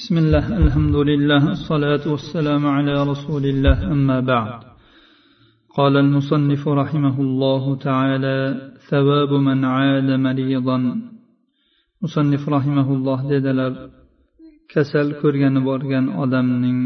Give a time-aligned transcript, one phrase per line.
[0.00, 4.60] بسم الله الحمد لله الصلاة والسلام على رسول الله أما بعد.
[5.76, 8.38] قال المصنف رحمه الله تعالى
[8.90, 10.78] ثواب من عاد مريضا.
[12.02, 13.72] مصنف رحمه الله dedilar
[14.72, 16.78] kasal ko'rgani borgan odamning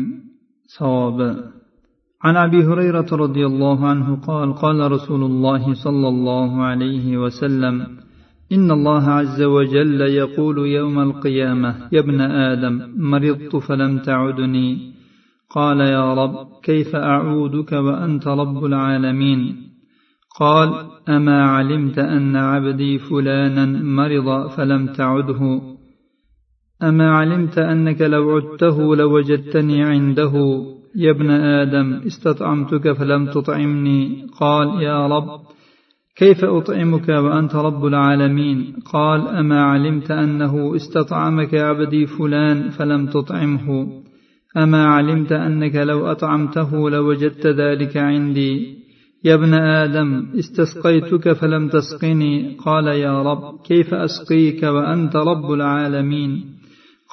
[0.77, 1.31] savobi
[2.25, 7.77] عن أبي هريرة رضي الله عنه قال قال رسول الله صلى الله عليه وسلم
[8.53, 14.79] إن الله عز وجل يقول يوم القيامة يا ابن آدم مرضت فلم تعدني.
[15.51, 19.57] قال يا رب كيف أعودك وأنت رب العالمين؟
[20.41, 20.71] قال
[21.09, 25.60] أما علمت أن عبدي فلانا مرض فلم تعده.
[26.83, 30.35] أما علمت أنك لو عدته لوجدتني عنده.
[30.96, 34.27] يا ابن آدم استطعمتك فلم تطعمني.
[34.41, 35.41] قال يا رب
[36.19, 43.87] كيف أطعمك وأنت رب العالمين؟ قال أما علمت أنه استطعمك عبدي فلان فلم تطعمه.
[44.57, 48.79] أما علمت أنك لو أطعمته لوجدت ذلك عندي.
[49.25, 52.57] يا ابن آدم استسقيتك فلم تسقني.
[52.65, 56.57] قال يا رب كيف أسقيك وأنت رب العالمين؟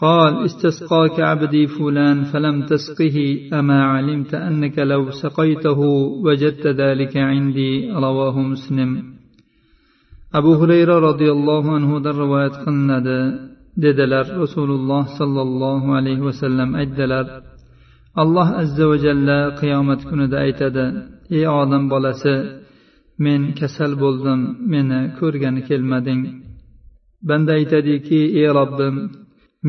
[0.02, 3.16] قال استسقاك عبدي فلان فلم تسقه
[3.58, 5.80] أما علمت أنك لو سقيته
[6.24, 8.90] وجدت ذلك عندي رواه مسلم
[10.34, 13.08] أبو هريرة رضي الله عنه در رواية قلند
[13.84, 17.26] dedilar rasululloh sollallohu alayhi vasallam aytdilar
[18.22, 20.86] alloh azza va jalla qiyomat kunida aytadi
[21.36, 22.34] ey odam bolasi
[23.24, 24.40] men kasal bo'ldim
[24.72, 26.20] meni ko'rgani kelmading
[27.28, 28.96] banda aytadiki ey robbim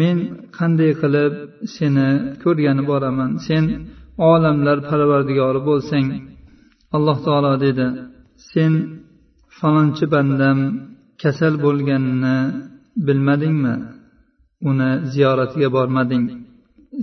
[0.01, 0.17] men
[0.59, 1.33] qanday qilib
[1.75, 2.09] seni
[2.43, 3.31] ko'rgani boraman.
[3.47, 3.65] Sen
[4.31, 6.07] olamlar parvardigori bo'lsang
[6.97, 7.87] alloh taolo dedi
[8.51, 8.73] sen
[9.59, 10.59] falonchi bandam
[11.23, 12.37] kasal bo'lganini
[13.07, 13.75] bilmadingmi?
[14.71, 16.25] Uni ziyoratiga bormading.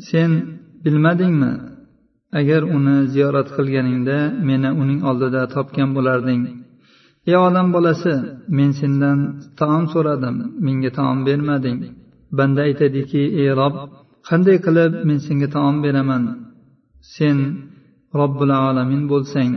[0.09, 0.31] Sen
[0.83, 1.51] bilmadingmi?
[2.39, 6.41] Agar uni ziyorat qilganingda meni uning oldida topgan bo'larding.
[7.29, 8.13] Ey odam bolasi
[8.57, 9.19] men sendan
[9.59, 10.35] taom so'radim
[10.65, 11.79] menga taom bermading.
[12.37, 13.73] Banda aytadiki ey rob
[14.27, 16.23] qanday qilib men senga taom beraman?
[17.15, 17.37] Sen
[18.19, 19.53] robbil alamin bo'lsang.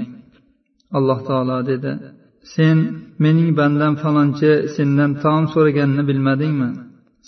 [0.97, 1.93] Alloh taolo dedi
[2.55, 2.77] sen
[3.25, 6.71] mening bandam falonchi sendan taom so'raganini bilmadingmi?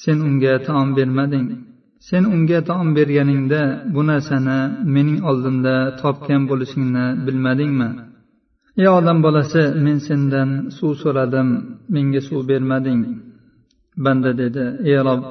[0.03, 1.47] Sen unga taom bermading.
[2.09, 3.63] Sen unga taom berganingda
[3.95, 4.59] bu narsani
[4.95, 7.89] mening oldimda topgan bo'lishingni bilmadingmi?
[8.83, 11.49] Ey odam bolasi men sendan suv so'radim
[11.95, 13.01] menga suv bermading.
[14.04, 15.22] banda dedi ey rob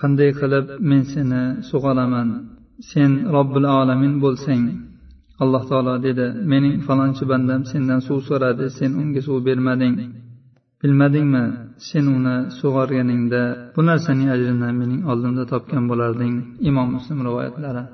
[0.00, 2.28] qanday qilib men seni sug'oraman
[2.90, 4.64] sen robbil alamin bo'lsang
[5.42, 9.94] alloh taolo dedi mening falonchi bandam sendan suv so'radi sen unga suv bermading
[10.80, 11.44] bilmadingmi
[11.88, 13.42] sen uni sug'organingda
[13.74, 16.34] bu narsaning ajrini mening oldimda topgan bo'larding
[16.68, 17.84] imom muslim rivoyatlari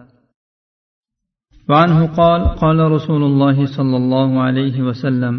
[1.71, 5.35] وعنه قال قال رسول الله صلى الله عليه وسلم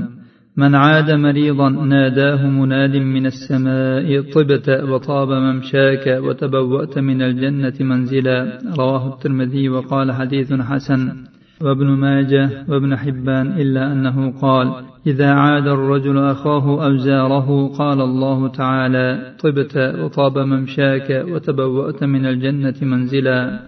[0.58, 8.58] من عاد مريضا ناداه مناد من السماء طبت وطاب ممشاك وتبوأت من الجنة منزلا.
[8.78, 11.12] رواه الترمذي وقال حديث حسن.
[11.60, 14.72] وابن ماجه وابن حبان إلا أنه قال
[15.06, 22.74] إذا عاد الرجل أخاه أو زاره قال الله تعالى طبت وطاب ممشاك وتبوأت من الجنة
[22.82, 23.60] منزلا.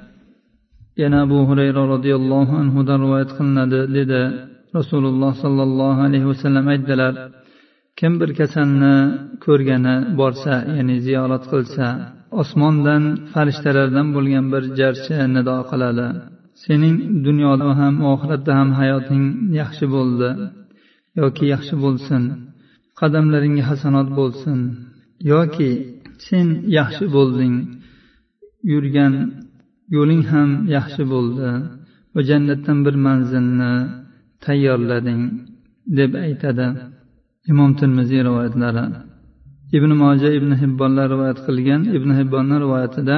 [0.98, 3.42] يا أبو هريرة رضي الله عنه در رواية
[3.96, 7.14] لدى rasululloh sollallohu alayhi vasallam aytdilar
[7.98, 8.96] kim bir kasalni
[9.44, 11.86] ko'rgani borsa ya'ni ziyorat qilsa
[12.42, 13.02] osmondan
[13.32, 16.06] farishtalardan bo'lgan bir jarchi nido qiladi.
[16.64, 16.96] Sening
[17.26, 19.24] dunyoda ham oxiratda ham hayoting
[19.60, 20.30] yaxshi bo'ldi
[21.20, 22.22] yoki yaxshi bo'lsin
[23.00, 24.58] qadamlaringga hasanot bo'lsin
[25.32, 25.70] yoki
[26.26, 26.46] sen
[26.78, 27.54] yaxshi bo'lding
[28.72, 29.14] yurgan
[29.96, 31.48] yo'ling ham yaxshi bo'ldi
[32.14, 33.72] va jannatdan bir manzilni
[34.44, 35.22] tayyorlading
[35.98, 36.66] deb aytadi
[37.50, 38.84] imom termiziy rivoyatlari.
[39.76, 41.82] Ibn moja ibn hibbonlar rivoyat qilgan.
[41.96, 43.16] Ibn hibbonni rivoyatida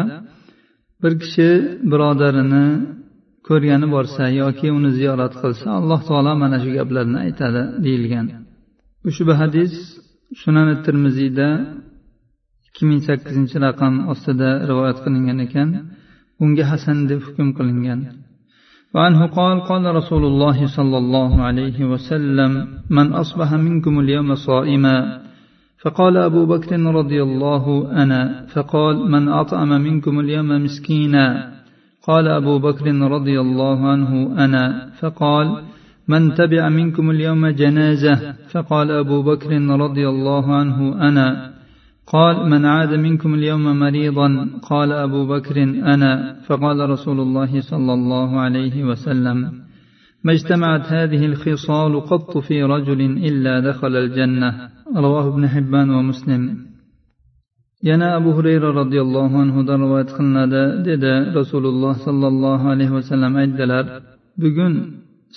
[1.03, 1.49] bir kishi
[1.91, 2.67] birodarini
[3.49, 8.27] ko'rgani borsa yoki uni ziyorat qilsa alloh taolo mana shu gaplarni aytadi deyilgan.
[9.09, 9.73] Ushbu hadis
[10.43, 11.49] sunan termiziyda
[12.67, 15.69] ikki ming sakkizinchi raqam ostida rivoyat qilingan ekan.
[16.43, 18.01] Unga hasan deb hukm qilingan.
[18.95, 25.21] وعنه قال قال رسول الله صلى الله عليه وسلم من أصبح منكم اليوم صائما.
[25.83, 31.53] فقال أبو بكر رضي الله أنا فقال من أطعم منكم اليوم مسكينا؟
[32.09, 34.91] قال أبو بكر رضي الله عنه أنا.
[35.01, 35.63] فقال
[36.09, 39.51] من تبع منكم اليوم جنازة؟ فقال أبو بكر
[39.85, 41.60] رضي الله عنه أنا.
[42.10, 48.40] قال من عاد منكم اليوم مريضا قال أبو بكر أنا فقال رسول الله صلى الله
[48.40, 49.38] عليه وسلم
[50.24, 56.66] ما اجتمعت هذه الخصال قط في رجل إلا دخل الجنة رواه ابن حبان ومسلم
[57.90, 63.86] yana abu hurayra roziyallohu anhudan rivoyat qilinadi dedi rasululloh sollallohu alayhi vasallam aytdilar
[64.42, 64.74] bugun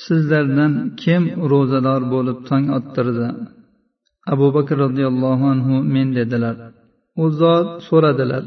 [0.06, 3.28] sizlardan kim ro'zador bo'lib tong ottirdi
[4.31, 6.55] abu bakr roziyallohu anhu men dedilar.
[7.23, 8.43] U zot so'radilar.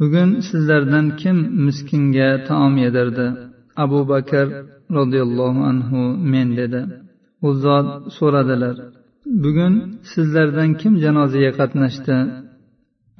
[0.00, 1.36] Bugun sizlardan kim
[1.66, 3.26] miskinga taom yedirdi?
[3.84, 4.46] Abu bakr
[4.96, 6.00] roziyallohu anhu
[6.32, 6.80] men dedi.
[7.46, 8.76] U zot so'radilar.
[9.44, 9.74] Bugun
[10.12, 12.16] sizlardan kim janozaga qatnashdi?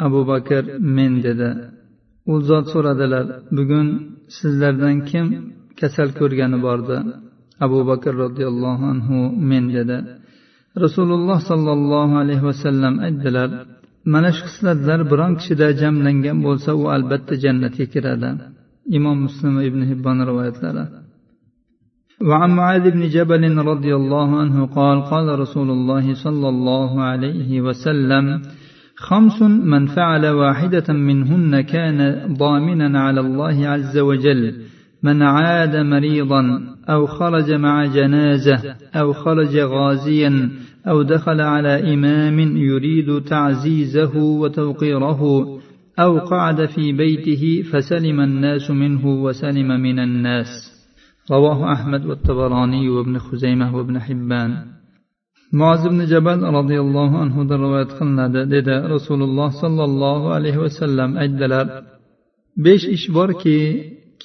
[0.06, 0.62] Abu bakr
[0.96, 1.50] men dedi.
[2.32, 3.26] U zot so'radilar.
[3.56, 3.88] Bugun
[4.36, 5.26] sizlardan kim
[5.80, 6.96] kasal ko'rgani bordi?
[7.64, 9.18] Abu bakr roziyallohu anhu
[9.50, 9.98] men dedi.
[10.85, 13.49] rasululloh sollallohu alayhi vasallam aytdilar
[14.13, 18.29] mana shu xislatlar biron kishida jamlangan bo'lsa u albatta jannatga kiradi
[18.97, 20.85] imom muslim va ibn hibbon rivoyatlari
[22.29, 28.25] وعن معاذ بن جبل رضي الله عنه قال قال رسول الله صلى الله عليه وسلم
[29.07, 29.41] خمس
[29.73, 31.99] من فعل واحدة منهن كان
[32.43, 34.43] ضامنا على الله عز وجل
[35.04, 40.50] من عاد مريضا أو خرج مع جنازة أو خرج غازيا
[40.86, 45.20] أو دخل على إمام يريد تعزيزه وتوقيره
[45.98, 50.48] أو قعد في بيته فسلم الناس منه وسلم من الناس.
[51.30, 54.74] رواه أحمد والطبراني وابن خزيمة وابن حبان.
[55.90, 61.66] بن جبل رضي الله عنه رواية قلنا dedi rasululloh sollallohu alayhi vasallam aytdilar
[62.56, 63.58] besh ish borki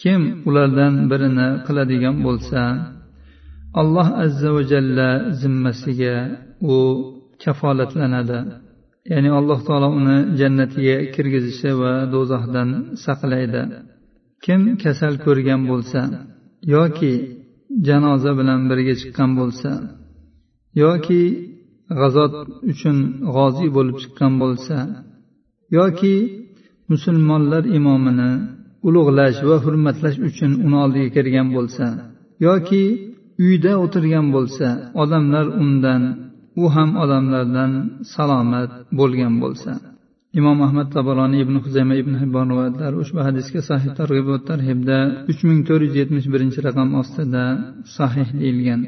[0.01, 2.62] kim ulardan birini qiladigan bo'lsa
[3.81, 5.10] alloh azza va jalla
[5.42, 6.16] zimmasiga
[6.74, 6.75] u
[7.44, 8.40] kafolatlanadi.
[9.12, 12.69] Ya'ni alloh taolo uni jannatiga kirgizishi va do'zaxdan
[13.06, 13.62] saqlaydi.
[14.46, 16.01] Kim kasal ko'rgan bo'lsa
[16.75, 17.13] yoki
[17.88, 19.72] janoza bilan birga chiqqan bo'lsa
[20.84, 21.22] yoki
[22.00, 22.34] g'azot
[22.72, 22.98] uchun
[23.36, 24.75] g'oziy bo'lib chiqqan bo'lsa
[25.78, 26.16] yoki
[26.92, 28.31] musulmonlar imomini
[28.87, 31.87] ulug'lash va hurmatlash uchun uni oldiga kirgan bo'lsa
[32.46, 32.84] yoki
[33.46, 34.69] uyda o'tirgan bo'lsa
[35.02, 36.02] odamlar undan
[36.62, 37.72] u ham odamlardan
[38.14, 39.72] salomat bo'lgan bo'lsa
[40.38, 44.99] imom ahmad tabaroniy ibn huzayma ibn hibbon rivoyatlari ushbu hadisga sahih targ'ib va tarhibda
[45.31, 47.44] uch ming to'rt yuz yetmish birinchi raqam ostida
[47.96, 48.82] sahih deyilgan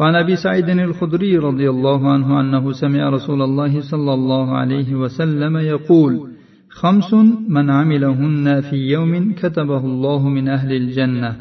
[0.00, 5.54] وعن ابي سعيد الخدري رضي الله عنه انه سمع رسول الله صلى الله عليه وسلم
[5.74, 6.12] يقول
[6.73, 7.13] خمس
[7.49, 11.35] من عملهن في يوم كتبه الله من أهل الجنة.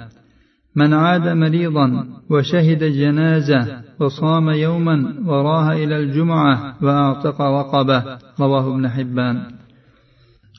[0.77, 8.19] من عاد مريضا وشهد جنازة وصام يوما وراها إلى الجمعة وأعتق رقبة.
[8.41, 9.37] رواه ابن حبان.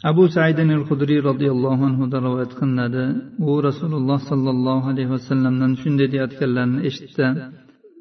[0.06, 5.54] أبو سعيد الخدري رضي الله عنه دروا اتقنا ده ورسول الله صلى الله عليه وسلم
[5.64, 6.80] ننشن دي اتكلم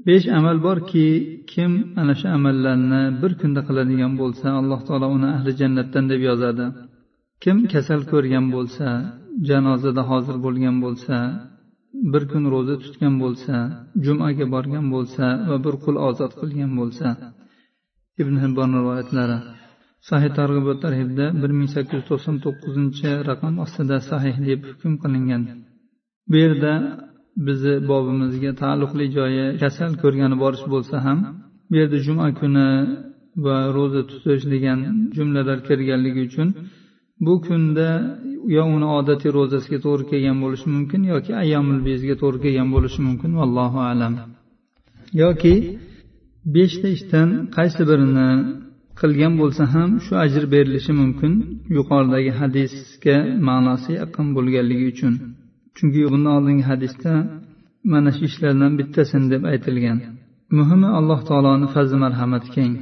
[0.06, 1.06] besh amal borki
[1.52, 6.66] kim ana shu amallarni bir kunda qiladigan bo'lsa alloh taolo uni ahli jannatdan deb yozadi.
[7.42, 8.86] Kim kasal ko'rgan bo'lsa
[9.48, 11.16] janozada hozir bo'lgan bo'lsa
[12.12, 13.54] bir kun ro'za tutgan bo'lsa
[14.04, 17.06] jumaga borgan bo'lsa va bir qul ozod qilgan bo'lsa.
[18.22, 19.38] Ibn hibbon rivoyatlari.
[20.08, 25.42] Sahih targ'ibot tarhibda bir ming sakkiz yuz to'qson to'qqizinchi raqam ostida sahih deb hukm qilingan.
[26.30, 26.72] Bu yerda
[27.46, 31.18] bizni bobimizga taalluqli joyi kasal ko'rgani borish bo'lsa ham
[31.70, 32.68] bu yerda juma kuni
[33.44, 34.78] va ro'za tutish degan
[35.16, 36.48] jumlalar kirganligi uchun
[37.24, 37.88] bu kunda
[38.56, 43.30] yo uni odatiy ro'zasiga to'g'ri kelgan bo'lishi mumkin yoki ayyomul bezga to'g'ri kelgan bo'lishi mumkin
[43.40, 44.14] vallohu alam.
[45.22, 45.54] Yoki
[46.54, 48.28] beshta ishdan qaysi birini
[49.00, 51.32] qilgan bo'lsa ham shu ajr berilishi mumkin
[51.76, 53.16] yuqoridagi hadisga
[53.48, 55.14] ma'nosi yaqin bo'lganligi uchun.
[55.77, 57.13] chunki bundan oldingi hadisda
[57.91, 59.97] mana shu ishlardan bittasini deb aytilgan
[60.57, 62.73] muhimi alloh taoloni fazli marhamati keng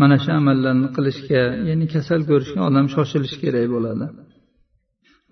[0.00, 4.06] mana shu amallarni qilishga ya'ni kasal ko'rishga odam shoshilishi kerak bo'ladi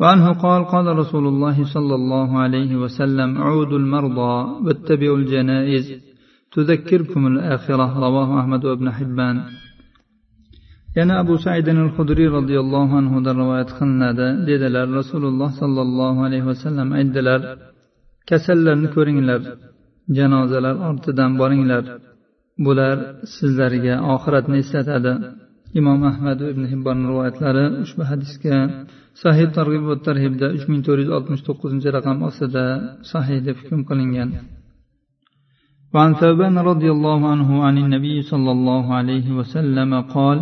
[0.00, 5.86] وعنه قال قال رسول الله صلى الله عليه وسلم عودوا المرضى واتبعوا الجنائز
[6.54, 9.36] تذكركم الآخرة رواه أحمد وابن حبان
[10.98, 17.40] yana abu saidin al hudriy roziyallohu anhudan rivoyat qilinadi dedilar rasululloh sollallohu alayhi vasallam aytdilar
[18.30, 19.40] kasallarni ko'ringlar
[20.16, 21.84] janozalar ortidan boringlar
[22.64, 22.96] bular
[23.36, 25.12] sizlarga oxiratni eslatadi
[25.80, 28.56] imom ahmad ibn hibbon rivoyatlari ushbu hadisga
[29.22, 32.64] sahih targ'ib va tarhibda uch ming to'rt yuz oltmish to'qqizinchi raqam ostida
[33.12, 34.30] sahih deb hukm qilingan
[35.94, 40.38] وعن ثوبان رضي الله عنه عن النبي صلى الله عليه وسلم قال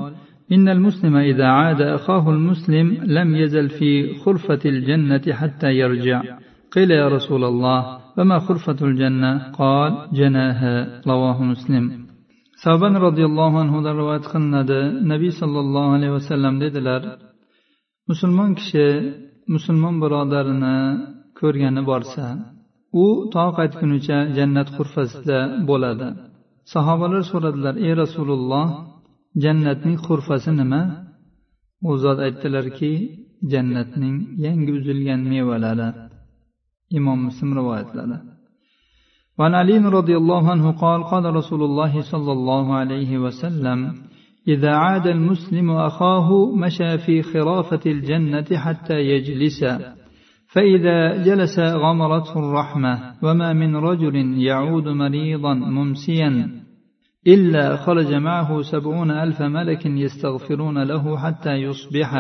[0.53, 2.87] إن المسلم إذا عاد أخاه المسلم
[3.17, 3.91] لم يزل في
[4.23, 6.23] خلفة الجنة حتى يرجع
[6.75, 10.75] قيل يا رسول الله فما خلفة الجنة قال جناها
[11.07, 12.05] رواه مسلم
[12.65, 14.81] savban roziyallohu anhudan rivoyat qilinadi
[15.13, 17.03] nabiy sollallohu alayhi vasallam dedilar
[18.11, 18.87] musulmon kishi
[19.55, 20.77] musulmon birodarini
[21.41, 22.27] ko'rgani borsa
[23.03, 25.39] u to qaytgunicha jannat hurfasida
[25.69, 26.09] bo'ladi
[26.73, 28.67] sahobalar so'radilar ey rasululloh
[29.43, 30.81] jannatning hurfasi nima
[31.89, 32.93] u zot aytdilarki
[33.53, 35.89] jannatning yangi uzilgan mevalari
[36.99, 38.19] imom muslim rivoyatladi
[39.39, 43.79] وعن علي رضي الله عنه قال قال رسول الله صلى الله عليه وسلم
[44.49, 49.65] إذا عاد المسلم أخاه مشى في خرافة الجنة حتى يجلس
[50.53, 56.31] فإذا جلس غمرته الرحمة وما من رجل يعود مريضا ممسيا
[57.28, 62.16] إلا خرج معه سبعون ألف ملك يستغفرون له حتى يصبح.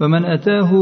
[0.00, 0.72] ومن أتاه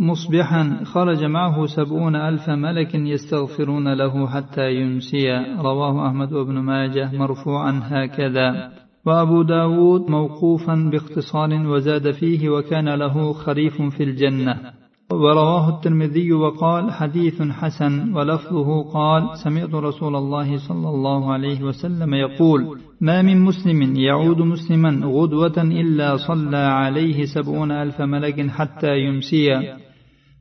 [0.00, 5.30] مصبحا خرج معه سبعون ألف ملك يستغفرون له حتى يمسي.
[5.58, 8.72] رواه أحمد بن ماجه مرفوعا هكذا.
[9.06, 14.81] وأبو داود موقوفا باختصار وزاد فيه وكان له خريف في الجنة.
[15.12, 22.78] ورواه الترمذي وقال حديث حسن ولفظه قال سمعت رسول الله صلى الله عليه وسلم يقول
[23.00, 29.48] ما من مسلم يعود مسلما غدوة إلا صلى عليه سبعون ألف ملك حتى يمسي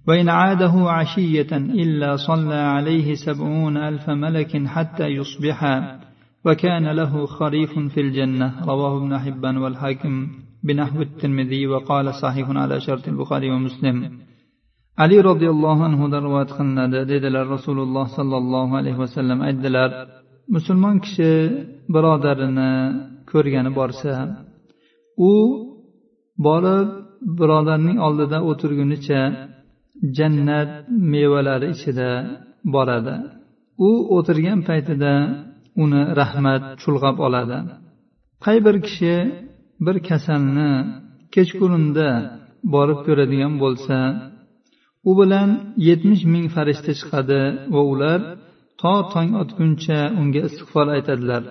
[0.08, 5.64] وإن عاده عشية إلا صلى عليه سبعون ألف ملك حتى يصبح
[6.46, 8.66] وكان له خريف في الجنة.
[8.66, 10.28] رواه ابن حبان والحاكم
[10.64, 14.31] بنحو الترمذي وقال صحيح على شرط البخاري ومسلم.
[15.04, 19.90] Ali roziyallohu anhudan rivoyat qilinadi dedilar rasululloh sollallohu alayhi vasallam aytdilar
[20.56, 21.32] musulmon kishi
[21.94, 22.72] birodarini
[23.32, 24.14] ko'rgani borsa
[25.30, 25.34] u
[26.46, 26.88] borib
[27.40, 29.22] birodarning oldida o'tirgunicha
[30.18, 30.72] jannat
[31.14, 32.10] mevalari ichida
[32.74, 33.16] boradi.
[33.88, 35.14] U o'tirgan paytida
[35.84, 37.58] uni rahmat chulg'ab oladi.
[38.46, 39.16] Qay bir kishi
[39.86, 40.72] bir kasalni
[41.36, 42.10] kechqurunda
[42.74, 43.98] borib ko'radigan bo'lsa
[45.10, 45.50] u bilan
[45.88, 47.42] yetmish ming farishta chiqadi
[47.74, 48.20] va ular
[48.82, 51.44] to tong otguncha unga istig'for aytadilar.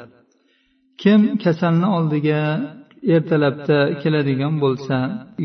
[1.01, 2.43] Kim kasalni oldiga
[3.15, 4.97] ertalabda keladigan bo'lsa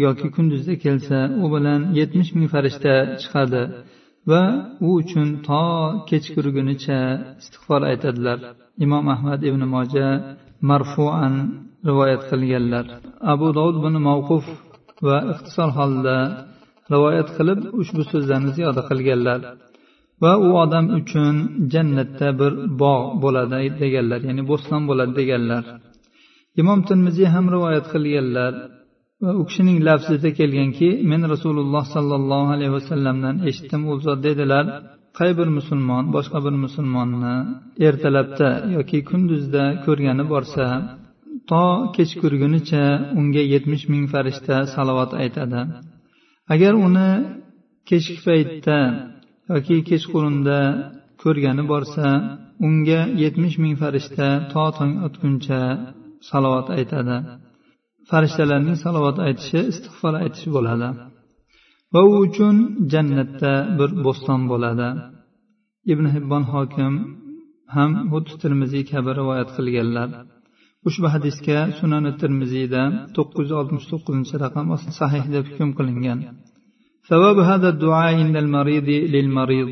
[0.04, 3.64] yoki kunduzda kelsa u bilan yetmish ming farishta chiqadi
[4.30, 4.44] va
[4.86, 5.64] u uchun to
[6.10, 7.00] kechqurgunicha
[7.42, 8.40] istig'for aytadilar.
[8.86, 10.08] Imom ahmad ibn moja
[10.70, 11.34] marfuan
[11.88, 12.86] rivoyat qilganlar.
[13.34, 14.46] Abu dovud buni mavquf
[15.08, 16.18] va ixtisor holda
[16.94, 19.40] rivoyat qilib ushbu so'zlarni ziyoda qilganlar.
[20.24, 21.36] Va u odam uchun
[21.74, 25.64] jannatda bir bog' bo'ladi deganlar ya'ni bo'ston bo'ladi deganlar.
[26.62, 28.54] Imom termiziy ham rivoyat qilganlar
[29.24, 34.66] va u kishining lafzida kelganki men rasululloh sollallohu alayhi vasallamdan eshitdim u zot dedilar.
[35.18, 37.36] Qay bir musulmon boshqa bir musulmonni
[37.88, 40.66] ertalabda yoki kunduzda ko'rgani borsa
[41.50, 41.64] to
[41.96, 42.84] kechqurgunicha
[43.20, 45.62] unga yetmish ming farishta salovat aytadi.
[46.54, 47.10] Agar uni
[47.90, 48.78] kechki paytda
[49.52, 50.60] yoki kechqurunda
[51.22, 52.08] ko'rgani borsa
[52.68, 55.62] unga yetmish ming farishta to tong otguncha
[56.30, 57.18] salovat aytadi.
[58.10, 60.90] Farishtalarning salovat aytishi istig'for aytishi bo'ladi.
[61.94, 62.56] Va u uchun
[62.92, 64.90] jannatda bir bo'ston bo'ladi.
[65.92, 66.94] Ibn hibbon hokim
[67.76, 70.10] ham xuddi termiziy kabi rivoyat qilganlar.
[70.88, 72.82] Ushbu hadisga sunani termiziyda
[73.16, 74.66] to'qqiz yuz oltmish to'qqizinchi raqam
[75.02, 76.20] sahih deb hukm qilingan
[77.10, 79.70] ثواب هذا الدعاء عند المريض للمريض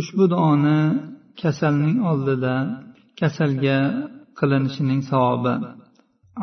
[0.00, 0.78] ushbu duoni
[1.42, 2.54] kasalning oldida
[3.20, 3.78] kasalga
[4.38, 5.54] qilinishining savobi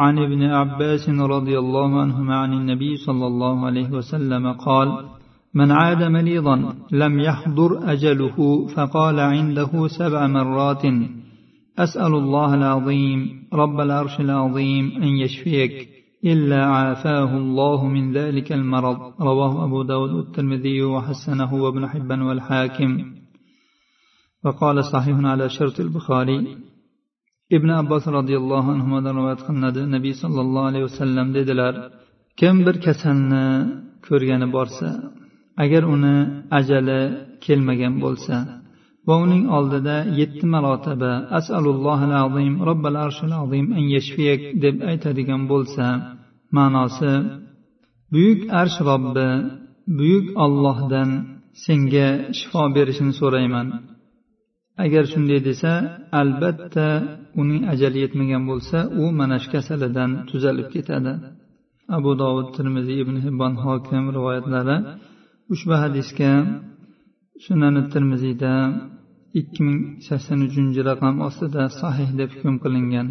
[0.04, 4.88] عن ابن عباس رضي الله عنهما عن النبي صلى الله عليه وسلم قال
[5.60, 6.56] من عاد مريضا
[6.92, 8.38] لم يحضر أجله
[8.76, 10.84] فقال عنده سبع مرات
[11.79, 13.21] أسأل الله العظيم
[13.53, 15.89] رب العرش العظيم أن يشفيك
[16.25, 22.91] إلا عافاه الله من ذلك المرض رواه أبو داود والترمذي وحسنه وابن حبان والحاكم
[24.45, 26.39] وقال صحيح على شرط البخاري
[27.57, 31.75] ibn abbos roziyallohu anhudan rivoyat qilinadi nabiy sollallohu alayhi vasallam dedilar
[32.41, 33.47] kim bir kasalni
[34.07, 34.89] ko'rgani borsa
[35.65, 36.17] agar uni
[36.59, 37.01] ajali
[37.45, 38.35] kelmagan bo'lsa
[39.08, 45.86] va uning oldida yetti marotaba asalullohil azim robbil arshil azim an yashfiyak deb aytadigan bo'lsa
[46.58, 47.14] ma'nosi
[48.14, 49.30] buyuk arsh robbi
[49.98, 51.10] buyuk ollohdan
[51.66, 52.08] senga
[52.38, 53.68] shifo berishini so'rayman.
[54.84, 55.72] Agar shunday desa
[56.22, 56.88] albatta
[57.42, 61.14] uning ajali yetmagan bo'lsa u mana shu kasalidan tuzalib ketadi.
[61.98, 64.78] Abu dovud termiziy ibn hibbon hokim rivoyatlari.
[65.54, 66.32] Ushbu hadisga
[67.42, 68.52] sunani termiziyda
[69.40, 73.08] ikki ming sakson uchinchi raqam ostida sahih deb hukm qilingan.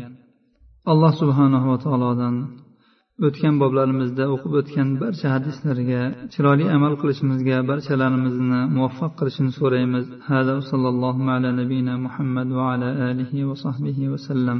[0.90, 2.36] Alloh subhanava taolodan
[3.26, 6.02] o'tgan boblarimizda o'qib o'tgan barcha hadislarga
[6.32, 10.06] chiroyli amal qilishimizga barchalarimizni muvaffaq qilishini so'raymiz.
[10.28, 14.58] Hada sallallohu ala nabiyina muhammad va ala alihi va sahbihi vasallam